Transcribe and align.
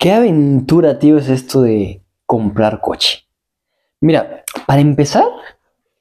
¿Qué 0.00 0.12
aventura, 0.12 0.98
tío, 0.98 1.18
es 1.18 1.28
esto 1.28 1.60
de 1.60 2.02
comprar 2.24 2.80
coche? 2.80 3.26
Mira, 4.00 4.46
para 4.66 4.80
empezar, 4.80 5.26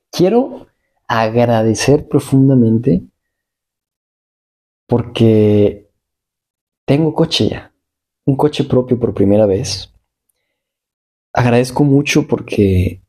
quiero 0.09 0.67
agradecer 1.05 2.07
profundamente 2.07 3.03
porque 4.87 5.91
tengo 6.85 7.13
coche 7.13 7.49
ya, 7.49 7.73
un 8.23 8.37
coche 8.37 8.63
propio 8.63 8.97
por 8.97 9.13
primera 9.13 9.45
vez. 9.45 9.93
Agradezco 11.33 11.83
mucho 11.83 12.25
porque 12.25 13.03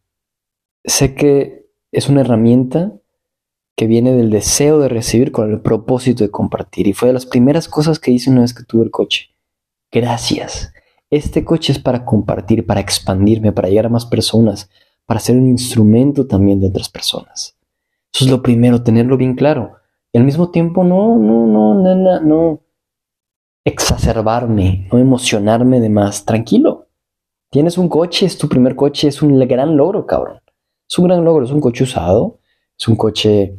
sé 0.83 1.15
que 1.15 1.71
es 1.93 2.09
una 2.09 2.23
herramienta 2.23 2.99
que 3.77 3.87
viene 3.87 4.13
del 4.13 4.31
deseo 4.31 4.81
de 4.81 4.89
recibir 4.89 5.31
con 5.31 5.53
el 5.53 5.61
propósito 5.61 6.25
de 6.25 6.33
compartir. 6.33 6.89
Y 6.89 6.95
fue 6.95 7.11
de 7.11 7.15
las 7.15 7.27
primeras 7.27 7.69
cosas 7.69 8.01
que 8.01 8.11
hice 8.11 8.29
una 8.29 8.41
vez 8.41 8.53
que 8.53 8.65
tuve 8.65 8.83
el 8.83 8.91
coche. 8.91 9.29
Gracias. 9.93 10.73
Este 11.11 11.45
coche 11.45 11.73
es 11.73 11.79
para 11.79 12.05
compartir, 12.05 12.67
para 12.67 12.81
expandirme, 12.81 13.53
para 13.53 13.69
llegar 13.69 13.87
a 13.87 13.91
más 13.91 14.07
personas, 14.07 14.71
para 15.07 15.21
ser 15.21 15.37
un 15.37 15.49
instrumento 15.49 16.27
también 16.27 16.61
de 16.61 16.69
otras 16.69 16.89
personas. 16.89 17.57
Eso 18.13 18.25
es 18.25 18.31
lo 18.31 18.43
primero, 18.43 18.83
tenerlo 18.83 19.17
bien 19.17 19.35
claro. 19.35 19.75
Y 20.13 20.19
al 20.19 20.25
mismo 20.25 20.51
tiempo 20.51 20.85
no, 20.85 21.19
no, 21.19 21.47
no, 21.47 21.75
no, 21.75 22.21
no 22.21 22.61
exacerbarme, 23.65 24.89
no 24.93 24.99
emocionarme 24.99 25.81
de 25.81 25.91
más. 25.91 26.25
Tranquilo. 26.25 26.89
Tienes 27.51 27.79
un 27.79 27.89
coche, 27.89 28.27
es 28.27 28.39
tu 28.39 28.49
primer 28.49 28.77
coche, 28.77 29.09
es 29.09 29.23
un 29.23 29.39
gran 29.41 29.77
logro, 29.77 30.07
cabrón. 30.07 30.41
Es 30.89 30.99
un 30.99 31.07
gran 31.07 31.25
logro, 31.25 31.45
es 31.45 31.51
un 31.51 31.61
coche 31.61 31.85
usado, 31.85 32.39
es 32.79 32.89
un 32.89 32.97
coche 32.97 33.57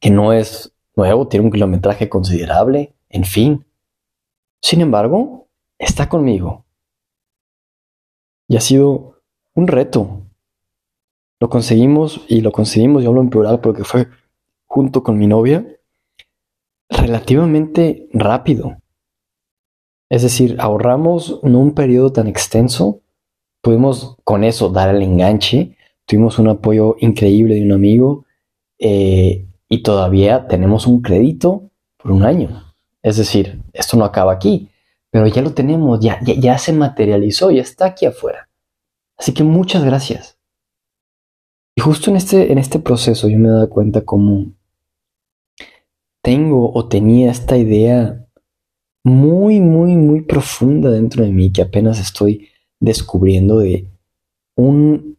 que 0.00 0.10
no 0.10 0.32
es 0.32 0.74
nuevo, 0.96 1.28
tiene 1.28 1.46
un 1.46 1.52
kilometraje 1.52 2.08
considerable, 2.08 2.94
en 3.08 3.24
fin. 3.24 3.66
Sin 4.62 4.80
embargo, 4.80 5.48
está 5.78 6.08
conmigo, 6.08 6.64
y 8.50 8.56
ha 8.56 8.60
sido 8.60 9.22
un 9.54 9.68
reto. 9.68 10.26
Lo 11.38 11.48
conseguimos 11.48 12.22
y 12.26 12.40
lo 12.40 12.50
conseguimos, 12.50 13.04
yo 13.04 13.10
hablo 13.10 13.20
en 13.20 13.30
plural 13.30 13.60
porque 13.60 13.84
fue 13.84 14.08
junto 14.66 15.04
con 15.04 15.16
mi 15.18 15.28
novia, 15.28 15.64
relativamente 16.88 18.08
rápido. 18.12 18.76
Es 20.10 20.22
decir, 20.22 20.56
ahorramos 20.58 21.38
no 21.44 21.60
un 21.60 21.74
periodo 21.74 22.12
tan 22.12 22.26
extenso, 22.26 23.02
pudimos 23.62 24.16
con 24.24 24.42
eso 24.42 24.68
dar 24.68 24.92
el 24.92 25.02
enganche, 25.02 25.76
tuvimos 26.04 26.40
un 26.40 26.48
apoyo 26.48 26.96
increíble 26.98 27.54
de 27.54 27.62
un 27.62 27.72
amigo 27.72 28.24
eh, 28.80 29.46
y 29.68 29.82
todavía 29.84 30.48
tenemos 30.48 30.88
un 30.88 31.02
crédito 31.02 31.70
por 31.98 32.10
un 32.10 32.24
año. 32.24 32.74
Es 33.00 33.16
decir, 33.16 33.62
esto 33.72 33.96
no 33.96 34.04
acaba 34.04 34.32
aquí 34.32 34.69
pero 35.10 35.26
ya 35.26 35.42
lo 35.42 35.52
tenemos, 35.52 36.00
ya, 36.00 36.20
ya, 36.22 36.58
se 36.58 36.72
materializó, 36.72 37.50
ya 37.50 37.62
está 37.62 37.86
aquí 37.86 38.06
afuera. 38.06 38.48
Así 39.16 39.34
que 39.34 39.42
muchas 39.42 39.84
gracias. 39.84 40.38
Y 41.76 41.80
justo 41.80 42.10
en 42.10 42.16
este, 42.16 42.52
en 42.52 42.58
este 42.58 42.78
proceso 42.78 43.28
yo 43.28 43.38
me 43.38 43.48
he 43.48 43.52
dado 43.52 43.68
cuenta 43.68 44.04
cómo 44.04 44.52
tengo 46.22 46.72
o 46.72 46.88
tenía 46.88 47.30
esta 47.30 47.56
idea 47.56 48.26
muy, 49.02 49.60
muy, 49.60 49.96
muy 49.96 50.22
profunda 50.22 50.90
dentro 50.90 51.24
de 51.24 51.30
mí 51.30 51.50
que 51.52 51.62
apenas 51.62 51.98
estoy 51.98 52.48
descubriendo 52.78 53.58
de 53.58 53.88
un 54.56 55.18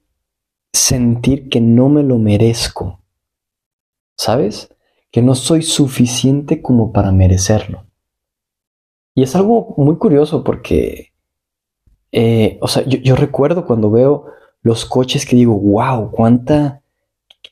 sentir 0.72 1.50
que 1.50 1.60
no 1.60 1.90
me 1.90 2.04
lo 2.04 2.18
merezco. 2.18 3.04
¿Sabes? 4.18 4.74
Que 5.12 5.22
no 5.22 5.36
soy 5.36 5.64
suficiente 5.64 6.62
como 6.62 6.94
para 6.94 7.12
merecerlo. 7.12 7.91
Y 9.14 9.24
es 9.24 9.36
algo 9.36 9.74
muy 9.78 9.98
curioso 9.98 10.44
porque, 10.44 11.12
eh, 12.12 12.58
o 12.62 12.68
sea, 12.68 12.84
yo, 12.86 13.16
recuerdo 13.16 13.66
cuando 13.66 13.92
veo 13.92 14.26
los 14.62 14.86
coches 14.86 15.26
que 15.26 15.36
digo, 15.36 15.56
wow, 15.56 16.12
cuánta, 16.12 16.82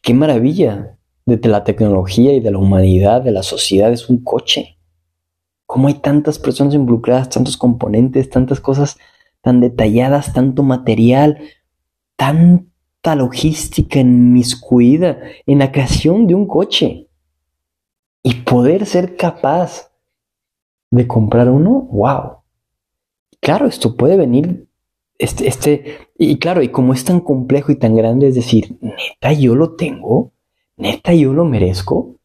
qué 0.02 0.14
maravilla 0.14 0.98
de 1.26 1.50
la 1.50 1.64
tecnología 1.64 2.34
y 2.34 2.40
de 2.40 2.52
la 2.52 2.58
humanidad, 2.58 3.22
de 3.22 3.32
la 3.32 3.44
sociedad, 3.44 3.92
es 3.92 4.10
un 4.10 4.24
coche. 4.24 4.78
¿Cómo 5.66 5.88
hay 5.88 5.96
tantas 5.96 6.40
personas 6.40 6.74
involucradas, 6.74 7.30
tantos 7.30 7.58
componentes, 7.58 8.30
tantas 8.30 8.60
cosas 8.60 8.98
tan 9.42 9.60
detalladas, 9.60 10.34
tanto 10.34 10.64
material, 10.64 11.40
tanta 12.16 13.16
logística 13.16 14.00
inmiscuida 14.00 15.20
en 15.46 15.60
la 15.60 15.72
creación 15.72 16.26
de 16.26 16.36
un 16.36 16.48
coche? 16.48 17.08
Y 18.24 18.36
poder 18.36 18.86
ser 18.86 19.16
capaz 19.16 19.89
de 20.92 21.08
comprar 21.08 21.50
uno, 21.50 21.88
wow. 21.92 22.38
Claro, 23.42 23.68
esto 23.68 23.96
puede 23.96 24.18
venir, 24.18 24.68
este, 25.20 25.48
este, 25.48 25.98
y 26.18 26.38
claro, 26.38 26.62
y 26.64 26.70
como 26.70 26.94
es 26.94 27.04
tan 27.04 27.20
complejo 27.20 27.72
y 27.72 27.76
tan 27.76 27.96
grande, 27.96 28.28
es 28.28 28.36
decir, 28.36 28.78
neta, 28.82 29.34
yo 29.34 29.54
lo 29.54 29.76
tengo, 29.76 30.32
neta, 30.78 31.14
yo 31.14 31.34
lo 31.34 31.46
merezco. 31.46 32.16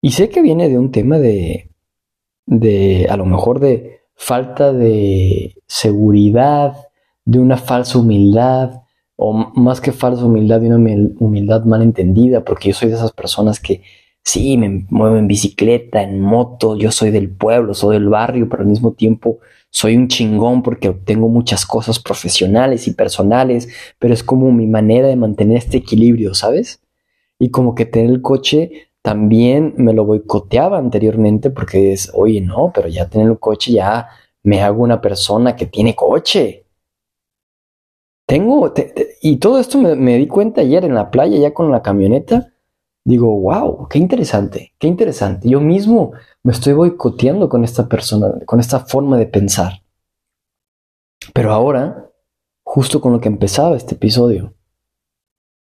Y 0.00 0.12
sé 0.12 0.30
que 0.30 0.40
viene 0.40 0.68
de 0.68 0.78
un 0.78 0.90
tema 0.90 1.18
de, 1.18 1.70
de, 2.46 3.06
a 3.10 3.16
lo 3.16 3.26
mejor 3.26 3.60
de 3.60 4.00
falta 4.14 4.72
de 4.72 5.56
seguridad, 5.66 6.88
de 7.24 7.38
una 7.38 7.58
falsa 7.58 7.98
humildad, 7.98 8.82
o 9.16 9.32
más 9.32 9.80
que 9.80 9.92
falsa 9.92 10.24
humildad, 10.24 10.60
de 10.60 10.68
una 10.68 11.12
humildad 11.18 11.64
mal 11.64 11.82
entendida, 11.82 12.44
porque 12.44 12.68
yo 12.68 12.74
soy 12.74 12.88
de 12.88 12.94
esas 12.94 13.12
personas 13.12 13.60
que 13.60 13.82
sí, 14.28 14.58
me 14.58 14.84
muevo 14.90 15.16
en 15.16 15.26
bicicleta, 15.26 16.02
en 16.02 16.20
moto, 16.20 16.76
yo 16.76 16.92
soy 16.92 17.10
del 17.10 17.30
pueblo, 17.30 17.72
soy 17.72 17.96
del 17.96 18.08
barrio, 18.08 18.46
pero 18.48 18.62
al 18.62 18.68
mismo 18.68 18.92
tiempo 18.92 19.38
soy 19.70 19.96
un 19.96 20.08
chingón 20.08 20.62
porque 20.62 20.90
tengo 20.90 21.28
muchas 21.28 21.64
cosas 21.64 21.98
profesionales 21.98 22.86
y 22.88 22.92
personales, 22.92 23.68
pero 23.98 24.12
es 24.12 24.22
como 24.22 24.52
mi 24.52 24.66
manera 24.66 25.08
de 25.08 25.16
mantener 25.16 25.56
este 25.56 25.78
equilibrio, 25.78 26.34
¿sabes? 26.34 26.82
Y 27.38 27.50
como 27.50 27.74
que 27.74 27.86
tener 27.86 28.10
el 28.10 28.20
coche 28.20 28.90
también 29.00 29.72
me 29.78 29.94
lo 29.94 30.04
boicoteaba 30.04 30.76
anteriormente 30.76 31.48
porque 31.48 31.92
es, 31.92 32.10
oye, 32.14 32.42
no, 32.42 32.70
pero 32.74 32.88
ya 32.88 33.08
tener 33.08 33.28
el 33.28 33.38
coche 33.38 33.72
ya 33.72 34.08
me 34.42 34.60
hago 34.60 34.82
una 34.82 35.00
persona 35.00 35.56
que 35.56 35.66
tiene 35.66 35.94
coche. 35.94 36.66
Tengo, 38.26 38.74
y 39.22 39.36
todo 39.38 39.58
esto 39.58 39.78
me 39.78 40.18
di 40.18 40.26
cuenta 40.26 40.60
ayer 40.60 40.84
en 40.84 40.94
la 40.94 41.10
playa 41.10 41.38
ya 41.38 41.54
con 41.54 41.70
la 41.70 41.80
camioneta 41.80 42.52
digo, 43.08 43.40
wow, 43.40 43.88
qué 43.88 43.98
interesante, 43.98 44.74
qué 44.78 44.86
interesante. 44.86 45.48
Yo 45.48 45.60
mismo 45.60 46.12
me 46.42 46.52
estoy 46.52 46.74
boicoteando 46.74 47.48
con 47.48 47.64
esta 47.64 47.88
persona, 47.88 48.34
con 48.44 48.60
esta 48.60 48.80
forma 48.80 49.16
de 49.16 49.26
pensar. 49.26 49.82
Pero 51.32 51.52
ahora, 51.52 52.10
justo 52.62 53.00
con 53.00 53.12
lo 53.12 53.20
que 53.20 53.28
empezaba 53.28 53.76
este 53.76 53.94
episodio, 53.94 54.52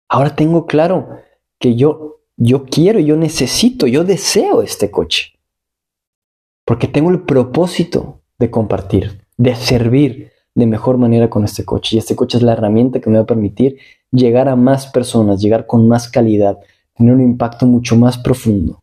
ahora 0.09 0.35
tengo 0.35 0.65
claro 0.65 1.19
que 1.59 1.75
yo, 1.75 2.21
yo 2.35 2.65
quiero, 2.65 2.99
yo 2.99 3.15
necesito, 3.15 3.85
yo 3.85 4.03
deseo 4.03 4.63
este 4.63 4.89
coche. 4.89 5.33
Porque 6.65 6.87
tengo 6.87 7.11
el 7.11 7.25
propósito 7.25 8.21
de 8.39 8.49
compartir, 8.49 9.21
de 9.37 9.55
servir 9.55 10.31
de 10.55 10.65
mejor 10.65 10.97
manera 10.97 11.29
con 11.29 11.43
este 11.43 11.63
coche. 11.63 11.95
Y 11.95 11.99
este 11.99 12.15
coche 12.15 12.39
es 12.39 12.43
la 12.43 12.53
herramienta 12.53 12.99
que 12.99 13.09
me 13.11 13.17
va 13.17 13.23
a 13.23 13.27
permitir 13.27 13.77
llegar 14.11 14.49
a 14.49 14.55
más 14.55 14.87
personas, 14.87 15.41
llegar 15.41 15.67
con 15.67 15.87
más 15.87 16.09
calidad, 16.09 16.57
tener 16.95 17.13
un 17.13 17.21
impacto 17.21 17.65
mucho 17.65 17.95
más 17.95 18.17
profundo. 18.17 18.81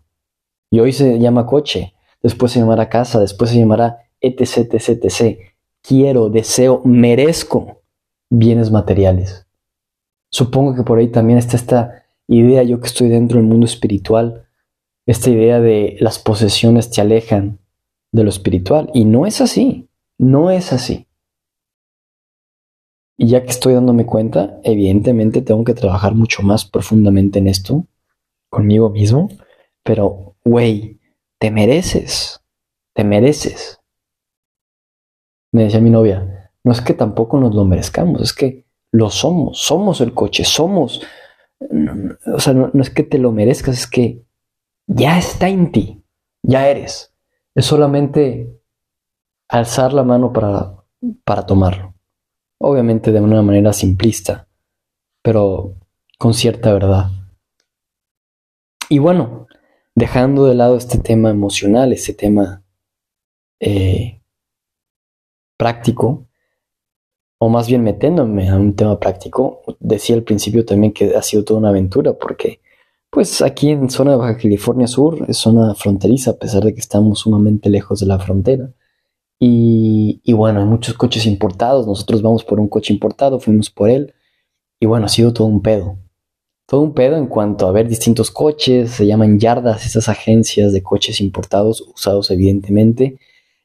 Y 0.70 0.80
hoy 0.80 0.92
se 0.92 1.18
llama 1.18 1.46
coche, 1.46 1.94
después 2.22 2.52
se 2.52 2.60
llamará 2.60 2.88
casa, 2.88 3.20
después 3.20 3.50
se 3.50 3.58
llamará 3.58 3.98
etc, 4.20 4.74
etc, 4.74 5.04
etc. 5.04 5.38
Quiero, 5.82 6.30
deseo, 6.30 6.82
merezco 6.84 7.82
bienes 8.30 8.70
materiales. 8.70 9.46
Supongo 10.30 10.74
que 10.74 10.82
por 10.82 10.98
ahí 10.98 11.08
también 11.08 11.38
está 11.38 11.56
esta 11.56 12.04
idea, 12.28 12.62
yo 12.62 12.80
que 12.80 12.86
estoy 12.86 13.08
dentro 13.08 13.38
del 13.38 13.46
mundo 13.46 13.66
espiritual, 13.66 14.46
esta 15.04 15.30
idea 15.30 15.60
de 15.60 15.96
las 16.00 16.18
posesiones 16.18 16.90
te 16.90 17.00
alejan 17.00 17.58
de 18.12 18.24
lo 18.24 18.30
espiritual. 18.30 18.90
Y 18.94 19.04
no 19.04 19.26
es 19.26 19.40
así, 19.40 19.88
no 20.16 20.50
es 20.50 20.72
así. 20.72 21.06
Y 23.18 23.28
ya 23.28 23.42
que 23.42 23.50
estoy 23.50 23.74
dándome 23.74 24.06
cuenta, 24.06 24.58
evidentemente 24.64 25.42
tengo 25.42 25.64
que 25.64 25.74
trabajar 25.74 26.14
mucho 26.14 26.42
más 26.42 26.64
profundamente 26.64 27.38
en 27.38 27.48
esto 27.48 27.86
conmigo 28.52 28.90
mismo, 28.90 29.28
pero, 29.82 30.36
güey, 30.44 31.00
te 31.38 31.50
mereces, 31.50 32.44
te 32.92 33.02
mereces. 33.02 33.80
Me 35.52 35.64
decía 35.64 35.80
mi 35.80 35.88
novia, 35.88 36.50
no 36.62 36.72
es 36.72 36.82
que 36.82 36.92
tampoco 36.92 37.40
nos 37.40 37.54
lo 37.54 37.64
merezcamos, 37.64 38.20
es 38.20 38.34
que 38.34 38.66
lo 38.90 39.08
somos, 39.08 39.58
somos 39.58 40.02
el 40.02 40.12
coche, 40.12 40.44
somos, 40.44 41.00
o 42.26 42.40
sea, 42.40 42.52
no, 42.52 42.70
es 42.74 42.90
que 42.90 43.02
te 43.02 43.16
lo 43.16 43.32
merezcas, 43.32 43.78
es 43.78 43.86
que 43.86 44.22
ya 44.86 45.18
está 45.18 45.48
en 45.48 45.72
ti, 45.72 46.04
ya 46.42 46.68
eres. 46.68 47.14
Es 47.54 47.64
solamente 47.64 48.60
alzar 49.48 49.94
la 49.94 50.04
mano 50.04 50.32
para, 50.32 50.76
para 51.24 51.46
tomarlo. 51.46 51.94
Obviamente 52.58 53.12
de 53.12 53.20
una 53.20 53.40
manera 53.42 53.72
simplista, 53.72 54.46
pero 55.22 55.74
con 56.18 56.34
cierta 56.34 56.72
verdad. 56.72 57.21
Y 58.92 58.98
bueno, 58.98 59.46
dejando 59.94 60.44
de 60.44 60.54
lado 60.54 60.76
este 60.76 60.98
tema 60.98 61.30
emocional, 61.30 61.94
este 61.94 62.12
tema 62.12 62.62
eh, 63.58 64.20
práctico, 65.56 66.28
o 67.38 67.48
más 67.48 67.68
bien 67.68 67.82
metiéndome 67.84 68.50
a 68.50 68.56
un 68.56 68.76
tema 68.76 69.00
práctico, 69.00 69.62
decía 69.80 70.14
al 70.14 70.24
principio 70.24 70.66
también 70.66 70.92
que 70.92 71.16
ha 71.16 71.22
sido 71.22 71.42
toda 71.42 71.60
una 71.60 71.70
aventura, 71.70 72.12
porque 72.12 72.60
pues 73.08 73.40
aquí 73.40 73.70
en 73.70 73.88
zona 73.88 74.10
de 74.10 74.18
Baja 74.18 74.36
California 74.36 74.86
Sur 74.86 75.24
es 75.26 75.38
zona 75.38 75.74
fronteriza, 75.74 76.32
a 76.32 76.36
pesar 76.36 76.62
de 76.62 76.74
que 76.74 76.80
estamos 76.80 77.20
sumamente 77.20 77.70
lejos 77.70 78.00
de 78.00 78.06
la 78.06 78.18
frontera. 78.18 78.74
Y, 79.38 80.20
y, 80.22 80.34
bueno, 80.34 80.60
hay 80.60 80.66
muchos 80.66 80.92
coches 80.98 81.24
importados, 81.24 81.86
nosotros 81.86 82.20
vamos 82.20 82.44
por 82.44 82.60
un 82.60 82.68
coche 82.68 82.92
importado, 82.92 83.40
fuimos 83.40 83.70
por 83.70 83.88
él, 83.88 84.12
y 84.78 84.84
bueno, 84.84 85.06
ha 85.06 85.08
sido 85.08 85.32
todo 85.32 85.46
un 85.46 85.62
pedo. 85.62 85.96
Todo 86.72 86.80
un 86.80 86.94
pedo 86.94 87.18
en 87.18 87.26
cuanto 87.26 87.66
a 87.66 87.70
ver 87.70 87.86
distintos 87.86 88.30
coches, 88.30 88.92
se 88.92 89.06
llaman 89.06 89.38
yardas, 89.38 89.84
esas 89.84 90.08
agencias 90.08 90.72
de 90.72 90.82
coches 90.82 91.20
importados, 91.20 91.82
usados 91.82 92.30
evidentemente. 92.30 93.18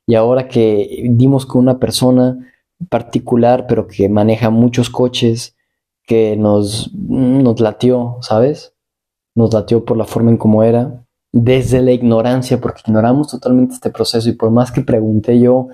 Y 0.06 0.16
ahora 0.16 0.50
que 0.50 1.06
dimos 1.12 1.46
con 1.46 1.62
una 1.62 1.80
persona 1.80 2.52
particular, 2.90 3.66
pero 3.66 3.88
que 3.88 4.10
maneja 4.10 4.50
muchos 4.50 4.90
coches, 4.90 5.56
que 6.06 6.36
nos, 6.36 6.94
nos 6.94 7.62
latió, 7.62 8.18
¿sabes? 8.20 8.74
Nos 9.36 9.54
latió 9.54 9.86
por 9.86 9.96
la 9.96 10.04
forma 10.04 10.32
en 10.32 10.38
cómo 10.38 10.64
era, 10.64 11.06
desde 11.32 11.82
la 11.82 11.94
ignorancia, 11.94 12.60
porque 12.60 12.82
ignoramos 12.86 13.30
totalmente 13.30 13.76
este 13.76 13.90
proceso 13.90 14.28
y 14.28 14.34
por 14.34 14.52
más 14.52 14.70
que 14.70 14.82
pregunté 14.82 15.40
yo 15.40 15.70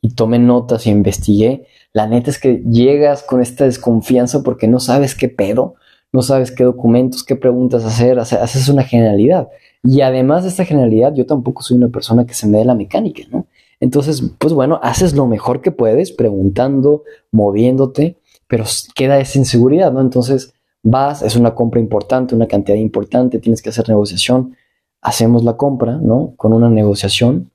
y 0.00 0.14
tomé 0.14 0.38
notas 0.38 0.86
y 0.86 0.90
investigué, 0.90 1.66
la 1.92 2.06
neta 2.06 2.30
es 2.30 2.38
que 2.38 2.62
llegas 2.66 3.24
con 3.24 3.42
esta 3.42 3.66
desconfianza 3.66 4.42
porque 4.42 4.68
no 4.68 4.80
sabes 4.80 5.14
qué 5.14 5.28
pedo, 5.28 5.74
no 6.12 6.22
sabes 6.22 6.50
qué 6.50 6.64
documentos, 6.64 7.24
qué 7.24 7.36
preguntas 7.36 7.84
hacer, 7.84 8.18
haces 8.18 8.68
una 8.68 8.82
generalidad. 8.82 9.48
Y 9.82 10.00
además 10.00 10.42
de 10.42 10.50
esta 10.50 10.64
generalidad, 10.64 11.14
yo 11.14 11.26
tampoco 11.26 11.62
soy 11.62 11.76
una 11.76 11.88
persona 11.88 12.26
que 12.26 12.34
se 12.34 12.46
me 12.46 12.58
dé 12.58 12.64
la 12.64 12.74
mecánica, 12.74 13.22
¿no? 13.30 13.46
Entonces, 13.80 14.22
pues 14.38 14.52
bueno, 14.52 14.80
haces 14.82 15.14
lo 15.14 15.26
mejor 15.26 15.60
que 15.60 15.70
puedes, 15.70 16.10
preguntando, 16.10 17.04
moviéndote, 17.30 18.18
pero 18.48 18.64
queda 18.94 19.20
esa 19.20 19.38
inseguridad, 19.38 19.92
¿no? 19.92 20.00
Entonces, 20.00 20.54
vas, 20.82 21.22
es 21.22 21.36
una 21.36 21.54
compra 21.54 21.80
importante, 21.80 22.34
una 22.34 22.48
cantidad 22.48 22.76
importante, 22.76 23.38
tienes 23.38 23.62
que 23.62 23.68
hacer 23.68 23.88
negociación, 23.88 24.56
hacemos 25.00 25.44
la 25.44 25.56
compra, 25.56 25.96
¿no? 25.96 26.34
Con 26.36 26.52
una 26.52 26.68
negociación. 26.68 27.50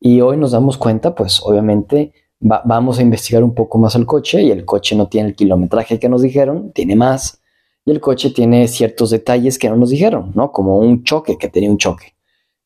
Y 0.00 0.20
hoy 0.20 0.36
nos 0.36 0.52
damos 0.52 0.76
cuenta, 0.76 1.14
pues 1.14 1.40
obviamente 1.42 2.12
vamos 2.40 2.98
a 2.98 3.02
investigar 3.02 3.42
un 3.42 3.54
poco 3.54 3.78
más 3.78 3.96
el 3.96 4.06
coche 4.06 4.42
y 4.42 4.50
el 4.50 4.64
coche 4.64 4.94
no 4.94 5.08
tiene 5.08 5.30
el 5.30 5.34
kilometraje 5.34 5.98
que 5.98 6.08
nos 6.08 6.22
dijeron, 6.22 6.72
tiene 6.72 6.94
más. 6.94 7.40
Y 7.88 7.90
el 7.90 8.02
coche 8.02 8.28
tiene 8.28 8.68
ciertos 8.68 9.08
detalles 9.08 9.58
que 9.58 9.70
no 9.70 9.76
nos 9.76 9.88
dijeron, 9.88 10.32
¿no? 10.34 10.52
Como 10.52 10.76
un 10.76 11.04
choque, 11.04 11.38
que 11.38 11.48
tenía 11.48 11.70
un 11.70 11.78
choque. 11.78 12.12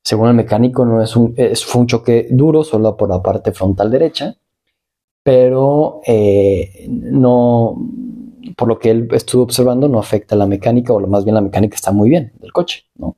Según 0.03 0.27
el 0.27 0.35
mecánico, 0.35 0.85
no 0.85 1.01
es 1.01 1.15
un, 1.15 1.37
fue 1.65 1.81
un 1.81 1.87
choque 1.87 2.27
duro, 2.29 2.65
solo 2.65 2.97
por 2.97 3.09
la 3.09 3.23
parte 3.23 3.53
frontal 3.53 3.89
derecha, 3.89 4.35
pero 5.23 6.01
eh, 6.05 6.89
no, 6.89 7.89
por 8.57 8.67
lo 8.67 8.81
que 8.81 8.91
él 8.91 9.09
estuvo 9.13 9.45
observando, 9.45 9.87
no 9.87 10.01
afecta 10.01 10.35
la 10.35 10.49
mecánica, 10.49 10.93
o 10.93 10.99
más 11.07 11.23
bien 11.23 11.37
la 11.37 11.41
mecánica 11.41 11.77
está 11.77 11.93
muy 11.93 12.11
bien 12.11 12.33
del 12.41 12.53
coche, 12.53 12.87
¿no? 12.97 13.17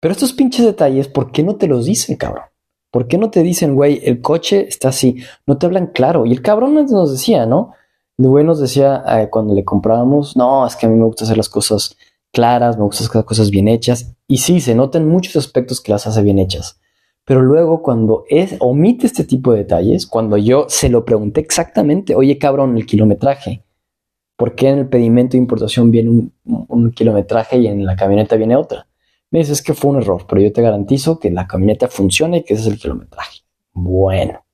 Pero 0.00 0.12
estos 0.12 0.32
pinches 0.32 0.64
detalles, 0.64 1.06
¿por 1.06 1.32
qué 1.32 1.42
no 1.42 1.56
te 1.56 1.66
los 1.66 1.84
dicen, 1.84 2.16
cabrón? 2.16 2.44
¿Por 2.90 3.08
qué 3.08 3.18
no 3.18 3.28
te 3.28 3.42
dicen, 3.42 3.74
güey, 3.74 4.00
el 4.04 4.22
coche 4.22 4.66
está 4.66 4.88
así? 4.88 5.16
No 5.46 5.58
te 5.58 5.66
hablan 5.66 5.88
claro. 5.88 6.24
Y 6.24 6.32
el 6.32 6.40
cabrón 6.40 6.76
nos 6.76 7.12
decía, 7.12 7.44
¿no? 7.44 7.74
El 8.18 8.26
güey 8.26 8.44
decía 8.44 9.04
eh, 9.06 9.28
cuando 9.30 9.54
le 9.54 9.64
comprábamos, 9.64 10.36
no, 10.36 10.66
es 10.66 10.74
que 10.74 10.86
a 10.86 10.88
mí 10.88 10.96
me 10.96 11.04
gusta 11.04 11.24
hacer 11.24 11.36
las 11.36 11.48
cosas 11.48 11.96
claras, 12.32 12.76
me 12.76 12.82
gusta 12.82 13.04
hacer 13.04 13.24
cosas 13.24 13.50
bien 13.50 13.68
hechas. 13.68 14.16
Y 14.26 14.38
sí, 14.38 14.60
se 14.60 14.74
notan 14.74 15.08
muchos 15.08 15.36
aspectos 15.36 15.80
que 15.80 15.92
las 15.92 16.06
hace 16.06 16.22
bien 16.22 16.40
hechas. 16.40 16.80
Pero 17.24 17.42
luego 17.42 17.82
cuando 17.82 18.24
es, 18.28 18.56
omite 18.58 19.06
este 19.06 19.22
tipo 19.22 19.52
de 19.52 19.58
detalles, 19.58 20.06
cuando 20.06 20.36
yo 20.36 20.66
se 20.68 20.88
lo 20.88 21.04
pregunté 21.04 21.40
exactamente, 21.40 22.14
oye 22.14 22.38
cabrón, 22.38 22.76
el 22.76 22.86
kilometraje, 22.86 23.62
¿por 24.34 24.54
qué 24.54 24.70
en 24.70 24.78
el 24.78 24.88
pedimento 24.88 25.32
de 25.32 25.38
importación 25.38 25.90
viene 25.90 26.30
un, 26.44 26.92
kilometraje 26.92 27.58
y 27.58 27.66
en 27.66 27.84
la 27.84 27.96
camioneta 27.96 28.36
viene 28.36 28.56
otra? 28.56 28.86
Me 29.30 29.40
dices 29.40 29.62
que 29.62 29.74
fue 29.74 29.90
un 29.90 29.98
error, 29.98 30.24
pero 30.26 30.40
yo 30.40 30.52
te 30.52 30.62
garantizo 30.62 31.20
que 31.20 31.30
la 31.30 31.46
camioneta 31.46 31.86
funciona 31.88 32.38
y 32.38 32.44
que 32.44 32.54
ese 32.54 32.62
es 32.62 32.68
el 32.68 32.78
kilometraje. 32.78 33.42
Bueno, 33.74 34.44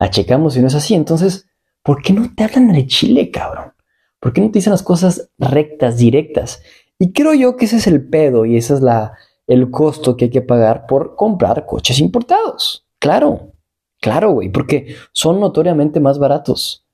la 0.00 0.10
checamos 0.10 0.56
y 0.56 0.60
no 0.60 0.68
es 0.68 0.74
así. 0.74 0.94
Entonces, 0.94 1.47
¿por 1.88 2.02
qué 2.02 2.12
no 2.12 2.30
te 2.34 2.44
hablan 2.44 2.70
de 2.70 2.86
Chile, 2.86 3.30
cabrón? 3.30 3.72
¿Por 4.20 4.34
qué 4.34 4.42
no 4.42 4.48
te 4.48 4.58
dicen 4.58 4.72
las 4.72 4.82
cosas 4.82 5.30
rectas, 5.38 5.96
directas? 5.96 6.60
Y 6.98 7.12
creo 7.14 7.32
yo 7.32 7.56
que 7.56 7.64
ese 7.64 7.76
es 7.76 7.86
el 7.86 8.06
pedo 8.06 8.44
y 8.44 8.58
ese 8.58 8.74
es 8.74 8.82
la, 8.82 9.14
el 9.46 9.70
costo 9.70 10.14
que 10.14 10.26
hay 10.26 10.30
que 10.30 10.42
pagar 10.42 10.84
por 10.86 11.16
comprar 11.16 11.64
coches 11.64 11.98
importados. 11.98 12.86
Claro, 12.98 13.54
claro, 14.02 14.32
güey, 14.32 14.50
porque 14.50 14.96
son 15.12 15.40
notoriamente 15.40 15.98
más 15.98 16.18
baratos. 16.18 16.86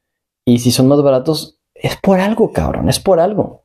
Y 0.45 0.61
si 0.61 0.71
son 0.71 0.87
más 0.87 1.03
baratos, 1.03 1.59
es 1.75 1.97
por 1.97 2.21
algo, 2.21 2.53
cabrón, 2.53 2.89
es 2.89 3.01
por 3.01 3.19
algo. 3.19 3.65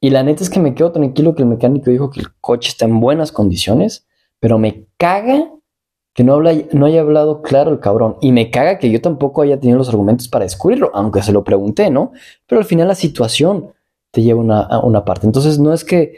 Y 0.00 0.08
la 0.08 0.22
neta 0.22 0.42
es 0.42 0.48
que 0.48 0.60
me 0.60 0.74
quedo 0.74 0.92
tranquilo 0.92 1.34
que 1.34 1.42
el 1.42 1.48
mecánico 1.50 1.90
dijo 1.90 2.08
que 2.08 2.20
el 2.20 2.34
coche 2.40 2.70
está 2.70 2.86
en 2.86 3.00
buenas 3.00 3.32
condiciones, 3.32 4.06
pero 4.40 4.56
me 4.56 4.86
caga 4.96 5.50
que 6.16 6.24
no, 6.24 6.32
habla, 6.32 6.54
no 6.72 6.86
haya 6.86 7.02
hablado 7.02 7.42
claro 7.42 7.70
el 7.70 7.78
cabrón. 7.78 8.16
Y 8.22 8.32
me 8.32 8.50
caga 8.50 8.78
que 8.78 8.90
yo 8.90 9.02
tampoco 9.02 9.42
haya 9.42 9.60
tenido 9.60 9.76
los 9.76 9.90
argumentos 9.90 10.28
para 10.28 10.46
descubrirlo, 10.46 10.90
aunque 10.94 11.22
se 11.22 11.30
lo 11.30 11.44
pregunté, 11.44 11.90
¿no? 11.90 12.12
Pero 12.46 12.58
al 12.58 12.64
final 12.64 12.88
la 12.88 12.94
situación 12.94 13.74
te 14.12 14.22
lleva 14.22 14.40
una, 14.40 14.62
a 14.62 14.80
una 14.80 15.04
parte. 15.04 15.26
Entonces 15.26 15.58
no 15.58 15.74
es 15.74 15.84
que, 15.84 16.14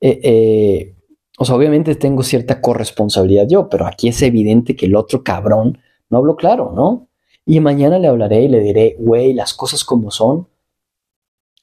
eh, 0.00 0.20
eh, 0.22 0.96
o 1.38 1.44
sea, 1.44 1.54
obviamente 1.54 1.94
tengo 1.96 2.22
cierta 2.22 2.62
corresponsabilidad 2.62 3.46
yo, 3.46 3.68
pero 3.68 3.86
aquí 3.86 4.08
es 4.08 4.22
evidente 4.22 4.74
que 4.74 4.86
el 4.86 4.96
otro 4.96 5.22
cabrón 5.22 5.76
no 6.08 6.16
habló 6.16 6.34
claro, 6.36 6.72
¿no? 6.74 7.08
Y 7.44 7.60
mañana 7.60 7.98
le 7.98 8.08
hablaré 8.08 8.44
y 8.44 8.48
le 8.48 8.60
diré, 8.60 8.96
güey, 8.98 9.34
las 9.34 9.52
cosas 9.52 9.84
como 9.84 10.10
son, 10.10 10.48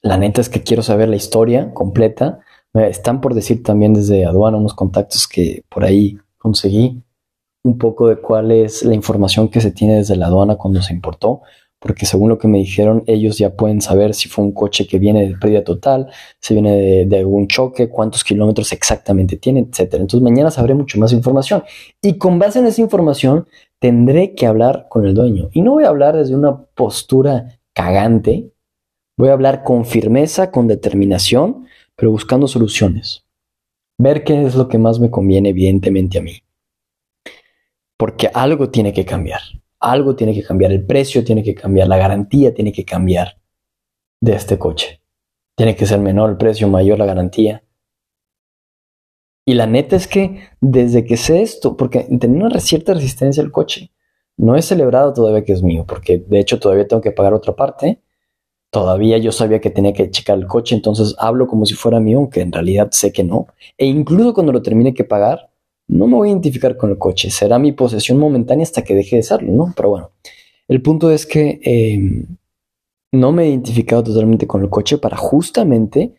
la 0.03 0.17
neta 0.17 0.41
es 0.41 0.49
que 0.49 0.61
quiero 0.61 0.83
saber 0.83 1.09
la 1.09 1.15
historia 1.15 1.73
completa. 1.73 2.39
están 2.75 3.19
por 3.19 3.33
decir 3.33 3.63
también 3.63 3.95
desde 3.95 4.25
aduana 4.25 4.57
unos 4.57 4.75
contactos 4.75 5.27
que 5.27 5.63
por 5.69 5.83
ahí 5.83 6.19
conseguí 6.37 7.01
un 7.63 7.77
poco 7.77 8.07
de 8.07 8.17
cuál 8.17 8.51
es 8.51 8.83
la 8.83 8.93
información 8.93 9.49
que 9.49 9.61
se 9.61 9.71
tiene 9.71 9.97
desde 9.97 10.15
la 10.15 10.27
aduana 10.27 10.55
cuando 10.55 10.81
se 10.81 10.93
importó, 10.93 11.41
porque 11.79 12.05
según 12.05 12.29
lo 12.29 12.37
que 12.37 12.47
me 12.47 12.57
dijeron, 12.57 13.03
ellos 13.07 13.37
ya 13.37 13.55
pueden 13.55 13.81
saber 13.81 14.13
si 14.13 14.27
fue 14.27 14.43
un 14.43 14.51
coche 14.51 14.85
que 14.85 14.99
viene 14.99 15.27
de 15.27 15.37
pérdida 15.37 15.63
total, 15.63 16.11
si 16.39 16.53
viene 16.53 17.05
de, 17.05 17.17
algún 17.17 17.47
choque, 17.47 17.89
cuántos 17.89 18.23
kilómetros 18.23 18.73
exactamente 18.73 19.37
tiene, 19.37 19.61
etc. 19.61 19.93
Entonces 19.93 20.21
mañana 20.21 20.51
sabré 20.51 20.73
mucho 20.73 20.99
más 20.99 21.13
información 21.13 21.63
y 22.01 22.17
con 22.17 22.37
base 22.37 22.59
en 22.59 22.65
esa 22.65 22.81
información 22.81 23.47
tendré 23.79 24.35
que 24.35 24.45
hablar 24.45 24.87
con 24.89 25.05
el 25.05 25.13
dueño. 25.13 25.49
Y 25.53 25.61
no 25.61 25.71
voy 25.71 25.85
a 25.85 25.89
hablar 25.89 26.17
desde 26.17 26.35
una 26.35 26.63
postura 26.75 27.59
cagante, 27.73 28.51
Voy 29.19 29.27
a 29.27 29.33
hablar 29.33 29.65
con 29.65 29.83
firmeza, 29.83 30.49
con 30.49 30.67
determinación, 30.67 31.65
pero 31.97 32.09
buscando 32.09 32.47
soluciones. 32.47 33.25
Ver 33.97 34.23
qué 34.23 34.45
es 34.45 34.55
lo 34.55 34.69
que 34.69 34.77
más 34.77 35.01
me 35.01 35.11
conviene, 35.11 35.49
evidentemente, 35.49 36.19
a 36.19 36.21
mí. 36.21 36.41
Porque 37.99 38.31
algo 38.33 38.69
tiene 38.69 38.93
que 38.93 39.05
cambiar. 39.05 39.41
Algo 39.79 40.15
tiene 40.15 40.33
que 40.33 40.43
cambiar. 40.43 40.71
El 40.71 40.85
precio 40.85 41.23
tiene 41.23 41.43
que 41.43 41.53
cambiar. 41.53 41.87
La 41.87 41.97
garantía 41.97 42.53
tiene 42.53 42.71
que 42.71 42.85
cambiar 42.85 43.37
de 44.21 44.33
este 44.33 44.57
coche. 44.57 45.01
Tiene 45.55 45.75
que 45.75 45.85
ser 45.85 45.99
menor 45.99 46.29
el 46.29 46.37
precio, 46.37 46.69
mayor 46.69 46.97
la 46.97 47.05
garantía. 47.05 47.63
Y 49.45 49.53
la 49.55 49.67
neta 49.67 49.95
es 49.95 50.07
que 50.07 50.47
desde 50.61 51.03
que 51.03 51.17
sé 51.17 51.41
esto, 51.41 51.75
porque 51.75 52.07
tenía 52.19 52.45
una 52.45 52.59
cierta 52.59 52.93
resistencia 52.93 53.43
al 53.43 53.51
coche, 53.51 53.91
no 54.37 54.55
he 54.55 54.61
celebrado 54.61 55.11
todavía 55.11 55.43
que 55.43 55.53
es 55.53 55.61
mío, 55.61 55.85
porque 55.87 56.23
de 56.25 56.39
hecho 56.39 56.59
todavía 56.59 56.87
tengo 56.87 57.01
que 57.01 57.11
pagar 57.11 57.33
otra 57.33 57.55
parte 57.55 58.01
Todavía 58.71 59.17
yo 59.17 59.31
sabía 59.31 59.59
que 59.59 59.71
tenía 59.71 59.93
que 59.93 60.11
checar 60.11 60.37
el 60.37 60.45
coche, 60.45 60.75
entonces 60.75 61.15
hablo 61.17 61.47
como 61.47 61.65
si 61.65 61.73
fuera 61.73 61.99
mío, 61.99 62.19
aunque 62.19 62.41
en 62.41 62.51
realidad 62.51 62.89
sé 62.91 63.11
que 63.11 63.23
no. 63.23 63.47
E 63.77 63.87
incluso 63.87 64.33
cuando 64.33 64.51
lo 64.51 64.61
termine 64.61 64.93
que 64.93 65.03
pagar, 65.03 65.49
no 65.89 66.07
me 66.07 66.15
voy 66.15 66.29
a 66.29 66.31
identificar 66.31 66.77
con 66.77 66.91
el 66.91 66.97
coche. 66.97 67.31
Será 67.31 67.59
mi 67.59 67.71
posesión 67.71 68.19
momentánea 68.19 68.63
hasta 68.63 68.83
que 68.83 68.95
deje 68.95 69.17
de 69.17 69.23
serlo, 69.23 69.51
¿no? 69.51 69.73
Pero 69.75 69.89
bueno, 69.89 70.11
el 70.67 70.81
punto 70.81 71.11
es 71.11 71.25
que 71.25 71.59
em, 71.63 72.37
no 73.11 73.31
me 73.31 73.43
he 73.43 73.49
identificado 73.49 74.03
totalmente 74.03 74.45
con 74.45 74.61
el 74.61 74.69
coche 74.69 74.99
para 74.99 75.17
justamente 75.17 76.13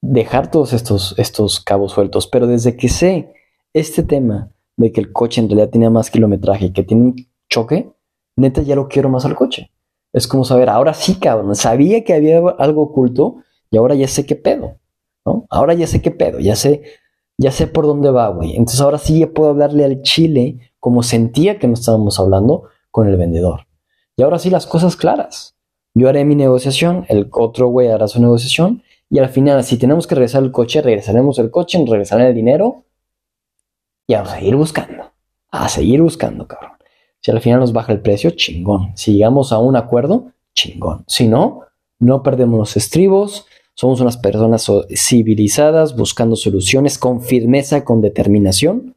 dejar 0.00 0.50
todos 0.50 0.72
estos, 0.72 1.16
estos 1.18 1.60
cabos 1.60 1.92
sueltos. 1.92 2.28
Pero 2.28 2.46
desde 2.46 2.76
que 2.76 2.88
sé 2.88 3.32
este 3.74 4.04
tema 4.04 4.52
de 4.76 4.92
que 4.92 5.00
el 5.00 5.12
coche 5.12 5.40
en 5.40 5.48
realidad 5.48 5.70
tiene 5.70 5.90
más 5.90 6.08
kilometraje 6.08 6.66
y 6.66 6.72
que 6.72 6.84
tiene 6.84 7.02
un 7.02 7.16
choque, 7.50 7.90
neta 8.36 8.62
ya 8.62 8.76
lo 8.76 8.86
quiero 8.88 9.08
más 9.08 9.24
al 9.24 9.34
coche. 9.34 9.72
Es 10.12 10.28
como 10.28 10.44
saber, 10.44 10.68
ahora 10.68 10.94
sí, 10.94 11.16
cabrón, 11.16 11.56
sabía 11.56 12.04
que 12.04 12.14
había 12.14 12.38
algo 12.58 12.82
oculto 12.82 13.38
y 13.68 13.78
ahora 13.78 13.96
ya 13.96 14.06
sé 14.06 14.26
qué 14.26 14.36
pedo, 14.36 14.76
¿no? 15.26 15.46
Ahora 15.50 15.74
ya 15.74 15.88
sé 15.88 16.00
qué 16.02 16.12
pedo, 16.12 16.38
ya 16.38 16.54
sé, 16.54 16.82
ya 17.38 17.50
sé 17.50 17.66
por 17.66 17.86
dónde 17.86 18.10
va, 18.10 18.28
güey. 18.28 18.52
Entonces 18.52 18.80
ahora 18.80 18.98
sí 18.98 19.20
ya 19.20 19.30
puedo 19.30 19.50
hablarle 19.50 19.84
al 19.84 20.02
chile 20.02 20.72
como 20.78 21.02
sentía 21.02 21.58
que 21.58 21.66
no 21.66 21.74
estábamos 21.74 22.18
hablando 22.18 22.64
con 22.90 23.08
el 23.08 23.16
vendedor. 23.16 23.66
Y 24.16 24.22
ahora 24.22 24.38
sí 24.38 24.50
las 24.50 24.66
cosas 24.66 24.96
claras. 24.96 25.56
Yo 25.94 26.08
haré 26.08 26.24
mi 26.24 26.34
negociación, 26.34 27.04
el 27.08 27.28
otro 27.32 27.68
güey 27.68 27.88
hará 27.88 28.08
su 28.08 28.20
negociación 28.20 28.82
y 29.12 29.18
al 29.18 29.28
final, 29.28 29.62
si 29.62 29.76
tenemos 29.76 30.06
que 30.06 30.14
regresar 30.14 30.42
el 30.42 30.52
coche, 30.52 30.80
regresaremos 30.80 31.38
el 31.38 31.50
coche, 31.50 31.78
regresaré 31.86 32.28
el 32.28 32.34
dinero 32.34 32.86
y 34.06 34.14
a 34.14 34.24
seguir 34.24 34.56
buscando. 34.56 35.12
A 35.50 35.68
seguir 35.68 36.00
buscando, 36.00 36.48
cabrón. 36.48 36.72
Si 37.20 37.30
al 37.30 37.42
final 37.42 37.60
nos 37.60 37.74
baja 37.74 37.92
el 37.92 38.00
precio, 38.00 38.30
chingón. 38.30 38.96
Si 38.96 39.12
llegamos 39.12 39.52
a 39.52 39.58
un 39.58 39.76
acuerdo, 39.76 40.32
chingón. 40.54 41.04
Si 41.06 41.28
no, 41.28 41.60
no 41.98 42.22
perdemos 42.22 42.58
los 42.58 42.76
estribos. 42.78 43.46
Somos 43.74 44.00
unas 44.00 44.16
personas 44.16 44.70
civilizadas 44.94 45.96
buscando 45.96 46.36
soluciones 46.36 46.98
con 46.98 47.22
firmeza, 47.22 47.84
con 47.84 48.00
determinación. 48.00 48.96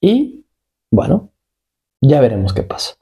Y 0.00 0.46
bueno, 0.90 1.32
ya 2.00 2.20
veremos 2.20 2.52
qué 2.52 2.62
pasa. 2.62 2.96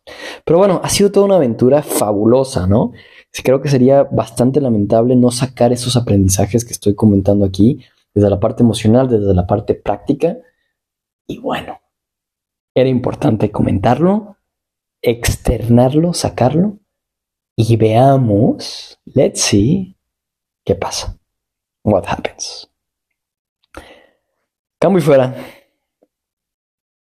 Pero 0.44 0.58
bueno, 0.58 0.80
ha 0.82 0.88
sido 0.88 1.10
toda 1.10 1.26
una 1.26 1.36
aventura 1.36 1.82
fabulosa, 1.82 2.66
¿no? 2.66 2.92
Creo 3.42 3.60
que 3.62 3.68
sería 3.68 4.04
bastante 4.04 4.60
lamentable 4.60 5.16
no 5.16 5.30
sacar 5.30 5.72
esos 5.72 5.96
aprendizajes 5.96 6.64
que 6.64 6.72
estoy 6.72 6.94
comentando 6.94 7.44
aquí, 7.44 7.80
desde 8.14 8.30
la 8.30 8.38
parte 8.38 8.62
emocional, 8.62 9.08
desde 9.08 9.34
la 9.34 9.46
parte 9.46 9.74
práctica. 9.74 10.36
Y 11.26 11.38
bueno, 11.38 11.80
era 12.74 12.88
importante 12.88 13.50
comentarlo, 13.50 14.36
externarlo, 15.02 16.12
sacarlo 16.12 16.78
y 17.56 17.76
veamos, 17.76 18.98
let's 19.04 19.40
see, 19.40 19.96
qué 20.64 20.74
pasa. 20.74 21.18
What 21.84 22.06
happens. 22.06 22.68
Cambio 24.78 24.98
y 24.98 25.02
fuera. 25.02 25.34